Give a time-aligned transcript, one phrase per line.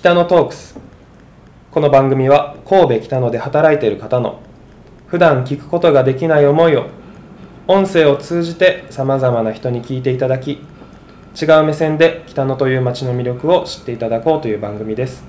[0.00, 0.78] 北野トークス。
[1.70, 4.40] この番組は神戸北野で働いている方の
[5.08, 6.86] 普段聞くことができない思いを
[7.66, 10.52] 音声を通じてさまざまな人に聞いていただき
[11.38, 15.22] 違う目線で北野という街の魅力を知っていただこうという番組です。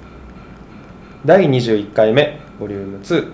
[1.25, 3.29] 第21回目ボリューム2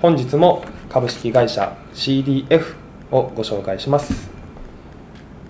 [0.00, 2.76] 本日も株式会社 CDF
[3.10, 4.30] をご紹介します。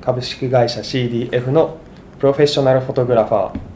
[0.01, 1.77] 株式会社 CDF の
[2.19, 3.74] プロフェッショナルフォトグラファー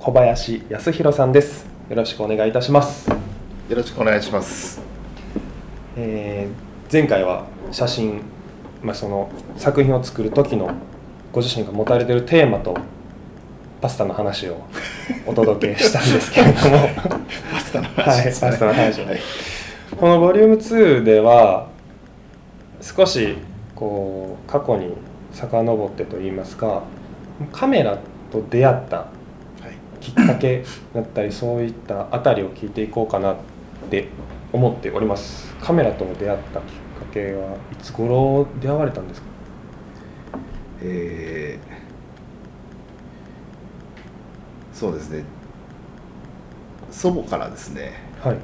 [0.00, 1.66] 小林康弘さんです。
[1.90, 3.16] よろしくお願いいたします、よ
[3.70, 4.80] ろしくお願いします。
[5.96, 8.22] えー前回は写真、
[8.82, 10.70] まあ、その作品を作る時の
[11.32, 12.78] ご自身が持たれているテーマと
[13.82, 14.64] パスタの話を
[15.26, 16.88] お届けしたんですけれども。
[17.52, 18.50] パスタのはい話です、ね。
[18.50, 19.20] パスタの話はい。
[19.98, 21.68] このボリューム2では
[22.80, 23.36] 少し
[23.74, 24.94] こう過去に
[25.32, 26.84] 遡ってといいますか
[27.52, 27.98] カメラ
[28.30, 29.17] と出会ったはい
[30.00, 33.36] きっかけだったりそういったあたりを聞いていこうかなっ
[33.90, 34.08] て
[34.52, 35.54] 思っております。
[35.60, 39.28] カメラと出会ったきっかけはいつ頃出会われたんですか？
[40.82, 41.78] えー
[44.74, 45.24] そうですね。
[46.90, 48.36] 祖母からですね、はい。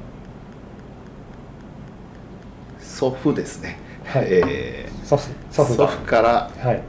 [2.79, 3.79] 祖父ですね。
[4.03, 4.25] はい。
[4.27, 5.87] えー祖父祖父が。
[5.89, 6.81] 祖父から、はい。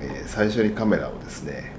[0.00, 1.72] えー最初にカメラをですね、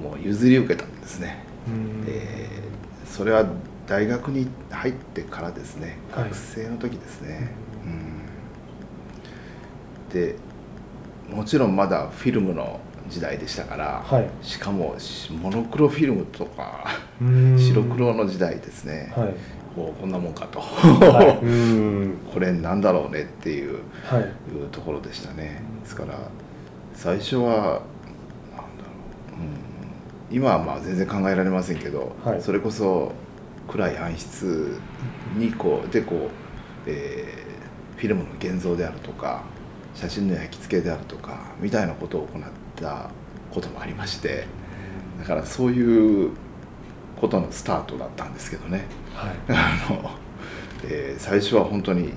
[0.00, 1.44] もう譲り受けたんですね。
[1.68, 2.04] うん。
[2.08, 2.70] えー
[3.10, 3.44] それは
[3.86, 6.24] 大学に入ってからですね、はい。
[6.24, 7.50] 学生の時ですね、
[7.84, 8.20] うん。
[10.12, 10.36] で
[11.28, 14.30] もちろんまだフィルムの時代でしたから、はい。
[14.42, 16.84] しかもしモノクロフィルムとか
[17.20, 17.58] うん。
[17.58, 19.34] 白黒の時代ですね、はい。
[19.74, 21.38] こうこんなもんかと、はい。
[21.44, 22.18] うん。
[22.32, 24.22] これなんだろうねっていうはい。
[24.22, 24.26] い
[24.64, 25.62] うところでしたね。
[25.82, 26.14] ですから
[26.94, 27.82] 最初は
[30.30, 32.42] 今はまあ全然考えられませんけど、はい。
[32.42, 33.12] それこそ
[33.68, 34.78] 暗い暗室
[35.36, 37.50] にこうでこう、えー
[38.00, 39.42] フィルムの現像であるとか
[39.94, 42.42] 写真の焼き付けであるとかみたいなことを行っ
[42.74, 43.10] た
[43.50, 44.46] こともありまして
[45.18, 46.30] だからそういう
[47.20, 48.86] ことのスタートだったんですけどね。
[49.14, 49.34] はい。
[49.52, 50.10] あの、
[50.88, 52.14] えー最初は本当に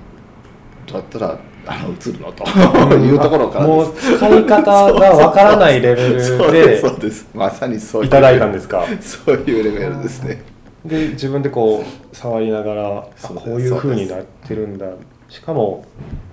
[0.86, 2.44] どうやったらあの映るのと
[2.96, 4.62] いうところからもう使い方
[4.92, 7.26] がわからないレベル そうでそうです。
[7.34, 8.84] まさにそういういただいたんですか？
[9.00, 10.42] そういうレベルですね。
[10.84, 12.82] で自分でこう触りながら
[13.22, 14.86] こういう風になってるんだ。
[15.30, 15.84] しかも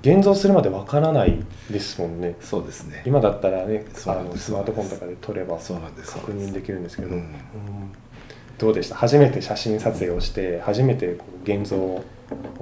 [0.04, 1.40] 現像するまでわからない
[1.72, 2.36] ですもんね。
[2.42, 3.02] そうですね。
[3.06, 7.16] 今だったらねあのスマートフォンとかで撮れば確認できるんですけど、うん。
[7.16, 7.24] うん。
[8.58, 8.96] どうでした？
[8.96, 12.04] 初めて写真撮影をして初めてこう現像を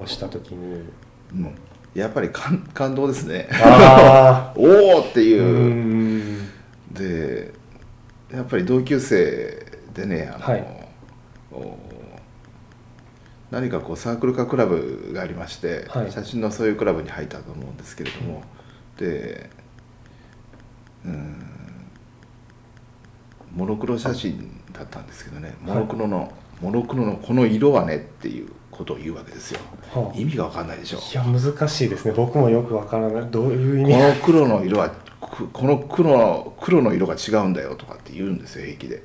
[0.06, 0.84] した時に。
[1.34, 1.52] うん
[1.94, 3.50] やっぱり感感動ですね。
[3.52, 5.44] あ おおってあいう。
[5.44, 6.50] う、ん。
[6.92, 7.54] で
[8.32, 10.90] やっぱり同級生でねあの、はい
[11.52, 11.78] お
[13.52, 16.12] 何かこうサークル化クラブがありまして、はい。
[16.12, 18.44] 写真のそういうクラブに入ったと思うんですけれども、
[18.98, 19.50] で
[21.04, 21.59] うん
[23.56, 25.56] モノクロ写真だったんですけどね。
[25.62, 29.60] モノクロの、モノクロのこの色はねっていうことを言うわけですよ。
[29.94, 30.18] はあ。
[30.18, 30.98] 意味が分かんないでしょ。
[30.98, 32.14] いや難しいですね。
[32.16, 33.26] 僕もよくわからない。
[33.30, 39.04] どういう意こ味の黒の色はくこの黒の黒の色が違うんだよとかって言うんですよ平気で。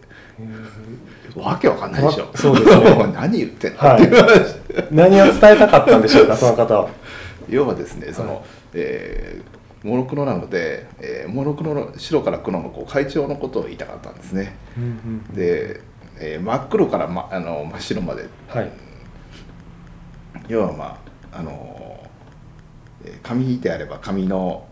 [1.37, 2.27] わけわかんないでしょ。
[2.27, 3.07] わそうですね。
[3.15, 4.11] 何言ってんの、はい。
[4.91, 6.89] 何を伝えたかったんでしょうかその方は。
[7.49, 8.43] 要はですねその、はい。
[8.75, 14.57] えーモノクロなので、えーモノクロの白から黒のこう会長のことを言いたかったんですね。
[15.33, 15.83] で、
[16.19, 18.27] えー真っ黒から、ま、あの真っ白まで。
[18.49, 18.73] はい。
[20.49, 20.99] 要はま
[21.33, 22.09] ああの
[23.05, 24.67] えー紙であれば紙の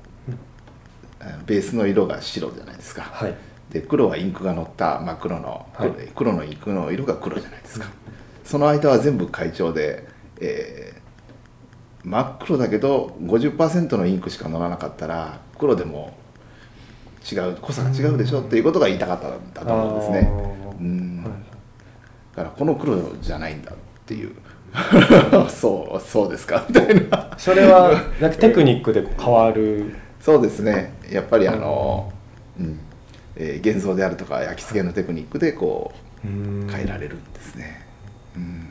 [1.46, 3.34] ベースの色が白じゃないですか、はい。
[3.70, 5.90] で黒はインクが乗った真っ黒の、はい。
[6.14, 7.86] 黒のインクの色が黒じゃないですか、
[8.44, 10.06] その間は全部会長で、
[10.40, 11.01] えー
[12.04, 16.14] 真っ黒だけど50%のインクしか乗らなかったら黒でも
[17.30, 20.30] 違う濃さが違うでしょっていうことが言いたかったんだと思うんですね。
[20.80, 21.22] うん。
[21.24, 21.32] はい
[22.34, 23.74] だからこの黒じゃないんだっ
[24.06, 24.32] ていう。
[25.50, 26.65] そうそうですか？
[26.68, 27.30] みたいな。
[27.36, 29.94] それはなんかテクニックで変わる。
[30.18, 30.94] そうですね。
[31.10, 32.10] やっぱりあの、
[32.59, 32.78] うん。
[33.36, 35.92] えー現像であるとか焼き付けのテクニックでこ
[36.24, 36.28] う
[36.71, 37.86] 変えられるんですね、
[38.36, 38.66] うん、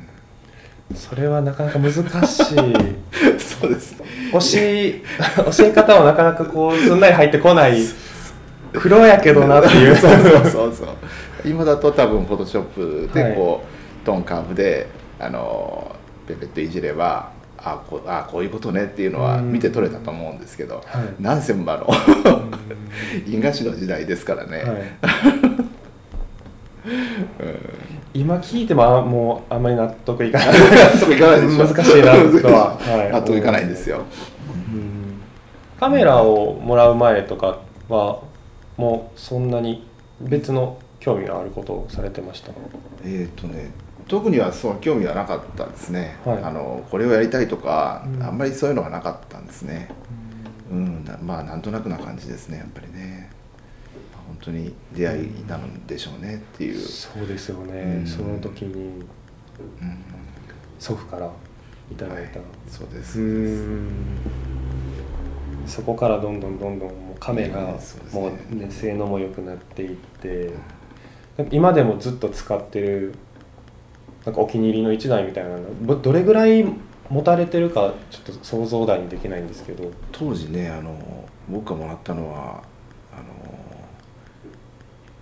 [0.96, 2.04] それはなかなか難しい。
[3.40, 3.96] そうです
[4.32, 5.02] 教え
[5.58, 7.82] 教え方はなかなかこうすんなり入ってこない。
[8.74, 9.96] 黒やけどなっていう。
[9.96, 10.88] そうそうそうそう。
[11.46, 14.88] 今だと多分フォトショップでこう、トーンカーブで
[15.20, 15.96] あの
[16.28, 19.52] ペペッといじればあこうあこういうことねっていうのはうん。
[19.52, 21.22] 見て取れたと思うんですけど、はい。
[21.22, 21.88] なんせまあの
[23.28, 24.68] 因果紙の時代ですからね、はい。
[27.40, 27.71] うん
[28.14, 30.48] 今聞いてもあもうあんまり納得いかない。
[30.50, 34.04] 納得いかないでしょ難しいなとは、はい、納得いかないんですよ。
[34.74, 35.22] うん。
[35.80, 38.22] カメラをもらう前とかは
[38.76, 39.88] もうそんなに
[40.20, 42.52] 別の興味があることをされてました？
[43.06, 43.72] えっ、とね
[44.08, 46.44] 特にはその興味はなかったですね、はい。
[46.44, 48.22] あのこれをやりたいとか、うん。
[48.24, 49.90] あんまりそういうのがなかったんですね。
[50.70, 51.06] うん。
[51.06, 53.31] なまあなんとなくな感じですねやっぱりね。
[53.31, 53.31] 本
[54.42, 58.08] 当に出会いなのでしょうねっていう、そうですよね、うん。
[58.08, 60.04] その時にうん
[60.80, 61.32] 祖父から
[61.92, 62.08] いた。
[62.08, 62.28] だい。
[62.28, 63.90] た、そうでうす、ん。
[65.68, 68.22] そこからどんどんどんどんもうカメラねそうですね。
[68.22, 70.52] もう、ね、性能も良くなっていって。
[71.52, 73.14] 今でもずっと使ってる
[74.26, 76.66] なんかお気に入りの1台みたいなのどどれぐらい
[77.10, 79.92] 持たれてるかちょっと想像台にできないんですけど。
[80.12, 80.96] 当時ねあの
[81.50, 82.64] 僕がもらったのは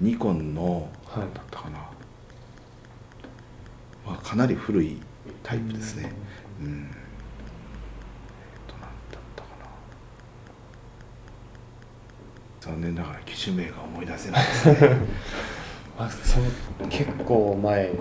[0.01, 1.19] ニコンのはい。
[1.19, 1.79] 何だったかな、
[4.05, 5.01] まあ、かなり古い
[5.43, 6.11] タイプですね。
[6.61, 6.93] うん、えっ
[8.67, 9.65] と何だったかな。
[12.61, 14.77] 残念ながら機種名が思い出せないですね。
[15.97, 16.43] あそう
[16.89, 17.91] 結構前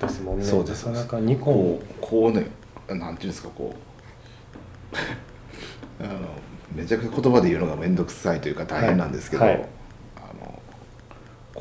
[0.00, 0.44] ですもんね。
[0.44, 0.86] そうです。
[0.86, 1.54] なかなかニコン。
[1.54, 2.46] こうこうね
[2.88, 4.96] なんていうんですかこう。
[6.02, 6.18] あの
[6.74, 9.54] めちゃくちゃ言葉で言うのが面倒くさいというか大変なんですけど、はい。
[9.54, 9.68] はい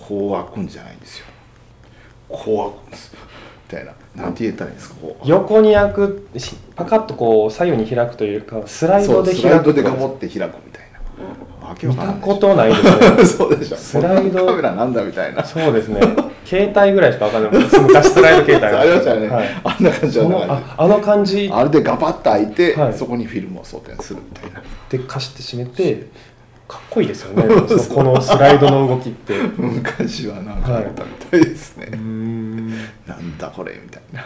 [0.07, 1.25] こう開くんじゃないんですよ。
[2.29, 3.11] こう開くんです。
[3.13, 3.93] みたいな。
[4.15, 4.95] なんて言ったらいいんですか？
[5.23, 10.95] 横に開くしパカッとこう左右に開くというかスライドでそうスライド開くでガボって開くみたいな。
[11.81, 13.77] 見たことないですねそうでしょ。
[13.77, 14.45] スライド。
[14.45, 15.43] カメラなんだみたいな。
[15.43, 15.99] そうですね。
[16.45, 17.51] 携帯ぐらいしかわかんない。
[17.53, 21.49] 昔スライド携帯ありましたよね、はい、あんな感じあの感じ。
[21.51, 22.93] あれでガバッと開いて、はい。
[22.93, 24.61] そこにフィルムを装填するみたいな。
[24.89, 26.07] で貸して閉めて
[26.67, 27.43] かっこいいですよね。
[27.93, 29.37] このスライドの動きって。
[29.37, 32.69] う昔はなんかあったみたいですね、ーん。
[33.05, 34.25] なんだこれみたいな。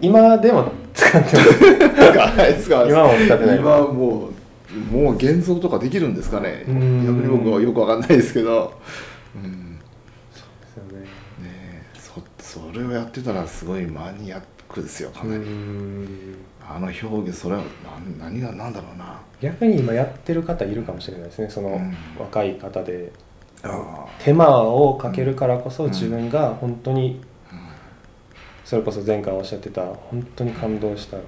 [0.00, 2.70] 今でも使ってます。
[2.88, 3.58] 今は使ってない。
[3.58, 4.40] 今はもう
[4.92, 6.64] もう現像とかできるんですかね。
[6.66, 8.72] う逆に僕はよくわかんないですけど。
[9.34, 9.78] うん。
[9.78, 9.84] で
[10.32, 11.00] すよね。
[11.00, 11.06] ね
[11.42, 11.84] え。
[11.94, 14.40] そそれをやってたらすごいマニアッ
[14.72, 15.44] クですよかなり、
[16.66, 17.62] あの表現それは
[18.18, 19.20] 何何が何だろうな。
[19.40, 21.96] 逆に今やってる方いるかもしれないですねその、うん。
[22.18, 23.12] 若い方で。
[23.62, 25.90] あ手間をかけるからこそうん。
[25.90, 27.20] 自分が本当に
[27.50, 27.74] あ、
[28.64, 31.24] それこそ前回おっしゃってた本当に感動した好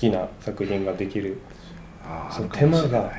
[0.00, 1.38] きな作品ができる。
[2.30, 3.12] その手間が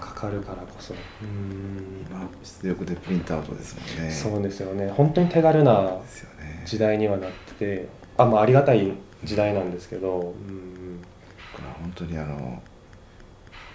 [0.00, 0.94] かかるからこそ。
[0.94, 2.06] うん。
[2.08, 4.10] 今出力でプリントアウトですもんね。
[4.12, 4.88] そうですよね。
[4.90, 5.92] 本当に手軽な
[6.64, 8.92] 時代にはなっててあまあありがたい
[9.24, 11.00] 時代なんですけど、うん
[11.54, 12.62] これは本当にあの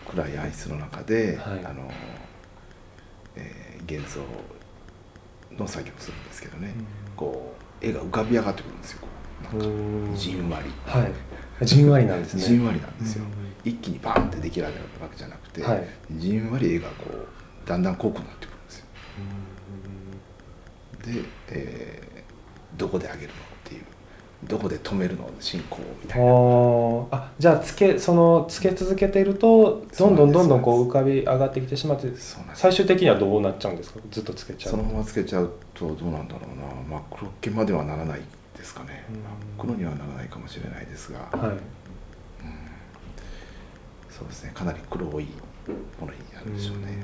[0.08, 1.66] 暗い暗室の中で、はい。
[1.66, 1.90] あの、
[3.36, 3.68] えー
[4.00, 4.22] 現像
[5.58, 6.74] の作業をするんですけどね、
[7.16, 9.08] こう絵が浮かび上がってくるんですよ。
[10.16, 11.08] じんわり、は
[11.62, 11.66] い。
[11.66, 12.42] じんわりなんですね。
[12.42, 13.32] じんわりなんですよ、うん
[13.64, 15.88] 一気にバーンって出来上がるわけじゃなくて、はい。
[16.12, 18.86] じんわり絵がこうだんだん濃くなってくるんですよ。
[21.06, 23.34] で、えーどこで上げるの
[24.44, 25.30] どこで止めるの？
[25.40, 26.26] 進行みたいな。
[26.26, 32.08] うんあじゃあつけそのつけ続けているとどんどんどんどんこう浮かび上がってきてしまって
[32.54, 34.00] 最終的にはどうなっちゃうんですか？
[34.12, 34.72] ずっとつけちゃう。
[34.72, 36.50] そのままつけちゃうとどうなんだろう
[36.92, 36.98] な。
[36.98, 38.22] 真っ黒っけまではならない
[38.56, 39.06] ですかね。
[39.10, 39.16] うん。
[39.16, 39.24] 真っ
[39.60, 41.58] 黒にはならないかもしれないですが、はい。
[44.10, 44.52] そうですね。
[44.54, 45.28] かなり黒い
[46.00, 46.98] ものになるでしょうね。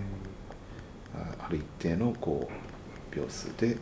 [1.15, 3.77] あある一定のこう秒数で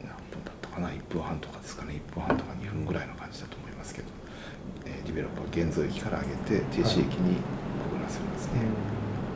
[0.00, 4.08] 何分だかな1分半とかですかね1分半とか2分ぐらいの感じだと思いますけど、
[4.84, 8.60] えーリベロッパーは現像液から上げて停止液にくぐらせますね、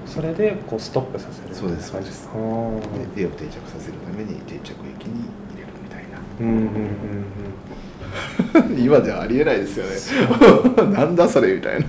[0.07, 3.15] それでこうストップさせるそうですそあー。
[3.15, 6.19] で絵を定着させるために定着液に入れるみたいな。
[6.41, 7.25] うんうんうん
[8.77, 9.87] 今ではありえないですよ
[10.27, 10.91] ね。
[10.93, 11.87] なんだそれみたいな。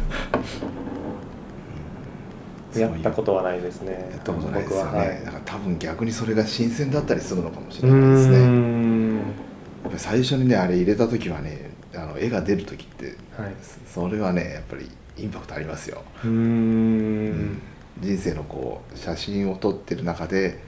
[2.76, 2.82] うん。
[2.82, 4.10] やったことはないですね。
[4.12, 5.26] やったことないですよね、僕ははい。
[5.26, 8.40] だから多分逆にそれが新鮮だったりするのかもしうれないですね。
[8.40, 8.46] や
[9.98, 13.54] 最初にねあれ入れた時はねあの絵が出る時ってはい。
[13.86, 17.62] それはねやっぱりインパクトありますよ、うーん。
[18.00, 20.60] 人生のこう写真を撮ってる中で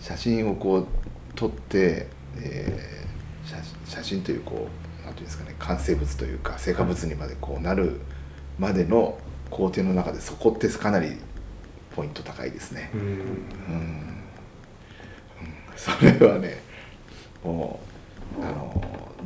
[0.00, 0.86] 写真をこう
[1.34, 3.08] 撮って、えー
[3.48, 3.56] 写
[3.86, 4.68] 写真というこ
[5.02, 8.00] うなんていうんですかね完成物というか成果物にまでこうなる
[8.58, 9.18] までの
[9.50, 11.16] 工程の中でそこってかなり
[11.96, 12.90] ポイント高いですね。
[12.94, 13.00] う、ん。
[13.00, 13.06] うん。
[13.06, 13.22] うん。
[15.76, 16.60] それはね
[17.42, 17.97] もう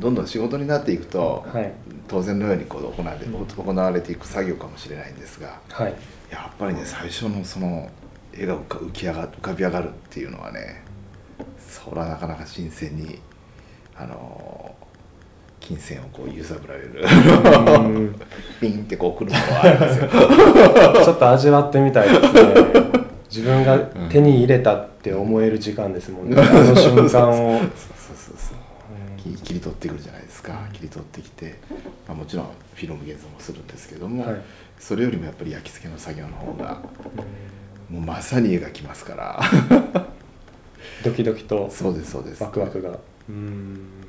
[0.03, 1.71] どんどん仕事になっていくと、はい。
[2.09, 5.95] 当然のようにこう行われ行われていく作業かもしれないんですがはい。
[6.29, 7.89] やっぱりね最初のその
[8.33, 10.83] 絵が浮き上が浮かび上がるっていうのはね
[11.57, 13.19] それはなかなか新鮮に
[13.95, 14.75] あの
[15.61, 17.05] 金銭をこう揺さぶられる。
[17.05, 18.15] うん。
[18.59, 20.09] ピンってこう来るのはあるんですよ。
[21.05, 22.53] ちょっと味わってみたいですね。
[23.29, 23.79] 自分が
[24.09, 27.09] 手に入れたって思える時間ですもんね、 あの瞬間を。
[27.09, 27.29] そうそう
[28.17, 28.62] そうそう
[29.23, 30.67] 切切り取ってくるじゃないですか。
[30.73, 31.55] 切り取ってきて、
[32.07, 34.41] まあ、もちろんフィルム現像もするんですけども、はい。
[34.79, 36.81] それよりもやっぱり焼き付けの作業の方が
[37.89, 39.41] もうまさに絵がきますから。
[41.03, 42.43] ドキドキとそうですそうです。
[42.43, 42.99] ワクワクが。
[43.29, 44.01] うん。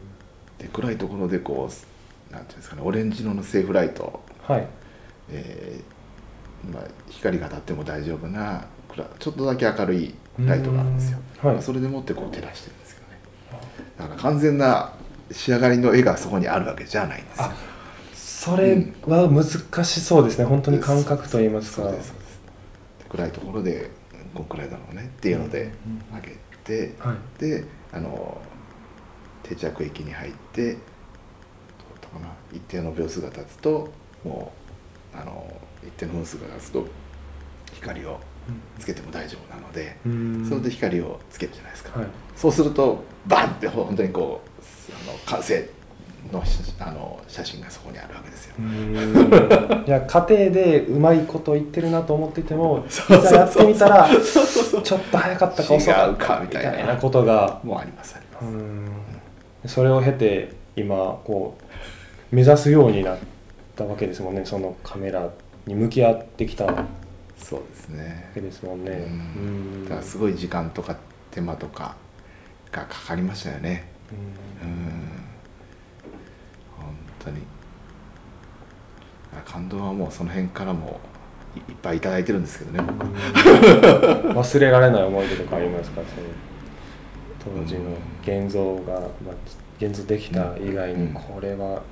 [0.59, 4.67] で暗いところでこうなんていうんですかねオレンジ色のセーフライト、はい。
[5.31, 5.95] えー
[6.73, 11.49] まあ、光が当たっても大丈夫な暗ちょっとだけ明るいライトがあるんですよ、うん。
[11.49, 11.57] はい。
[11.57, 13.21] まあそれでもってこう照らしてるんですけどね。
[13.99, 14.93] だから完全な
[15.35, 17.45] 仕上がりの絵がそこにあるわけじゃないんですよ。
[17.45, 17.55] あ
[18.15, 20.45] それは難しそうですね。
[20.45, 21.91] 本当に感覚といいますか。
[23.09, 23.91] 暗いところで
[24.35, 25.73] こんくらいだろうねっていうので
[26.13, 27.41] うん上げて、はい。
[27.41, 28.41] であの
[29.43, 30.81] 定着液に入ってどう
[32.01, 32.29] だかな。
[32.53, 33.93] 一定の秒数が経つと
[34.25, 34.53] も
[35.15, 36.87] うあの一定の分数が経つと
[37.73, 38.21] 光を
[38.79, 40.47] つけても大丈夫なので、うん。
[40.49, 42.09] それで光をつけるじゃないですか、はい。
[42.37, 45.71] そうするとバンって本当にこうあの完成
[46.33, 48.55] の写あの写真がそこにあるわけですよ。
[48.59, 49.85] うん。
[49.87, 53.31] いや家庭でうまいこと言ってるなと思っててもい そうそうそう。
[53.31, 57.61] ざやってみたらちょっと早かったか遅かったみかみたいなことが。
[57.63, 58.45] もうありますあります。
[58.45, 58.89] うん。
[59.67, 63.19] それを経て今こう目指すようになっ
[63.77, 64.43] たわけですもんね。
[64.45, 65.29] そのカメラ
[65.67, 66.85] に向き合ってきたわ
[67.37, 68.31] そうですね。
[68.35, 70.97] けですもんねうんうんだからすごい時間とか
[71.31, 71.97] 手間とか
[72.73, 73.87] がかかりましたよね。
[74.63, 74.81] うんうん。
[76.77, 77.43] 本当に。
[79.45, 81.01] 感動はもうその辺からも
[81.57, 82.81] いいっぱいいただいてるんですけどね。
[82.83, 83.07] 僕
[84.39, 86.01] 忘れられない思い出とかありますか？
[87.45, 87.91] その当時の
[88.23, 89.35] 現像が、まあ、
[89.79, 91.83] 現像できた以外にうんこれは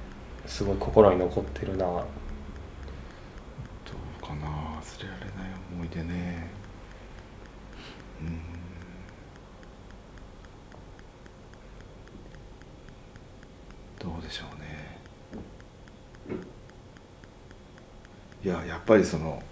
[0.46, 2.06] すごい心に残ってるなど
[4.20, 5.50] うかな忘れられない
[5.82, 6.46] 思い出ね。
[8.20, 8.40] うん。
[13.98, 15.00] どうでしょうね。
[18.44, 19.42] いややっぱりその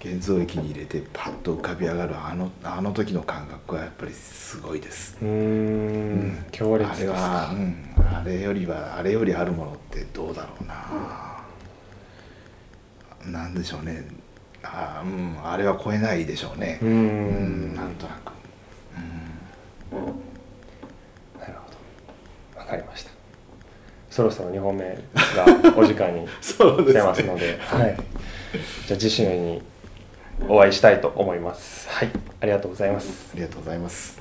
[0.00, 5.16] 現像液に入れてパッと浮かび上がるあのあの時の感覚はやっぱりすごいです。
[5.22, 11.40] うーん強烈あれですかは、うん、あれよりはあれよりあるものってどうだろうな。
[13.26, 14.29] なんでしょうね。
[14.62, 16.78] あ,、うん、あれは超えないでしょうね。
[16.82, 17.72] うん。
[17.72, 18.32] んなんとなく。
[21.38, 21.70] なるほ
[22.56, 22.60] ど。
[22.60, 23.10] わかりました。
[24.10, 26.26] そろそろ2本目がお時間に
[26.92, 27.96] 出ますので、はい、
[28.86, 29.62] じゃあ次週に
[30.48, 31.88] お会いしたいと思います。
[31.88, 32.10] はい。
[32.40, 33.30] ありがとうございます。
[33.32, 34.19] ありがとうございます。